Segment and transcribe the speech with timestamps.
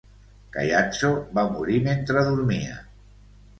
[0.55, 2.83] Caiazzo va morir mentre dormia.